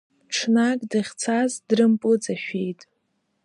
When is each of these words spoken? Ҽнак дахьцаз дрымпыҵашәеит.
Ҽнак 0.33 0.79
дахьцаз 0.91 1.51
дрымпыҵашәеит. 1.67 2.81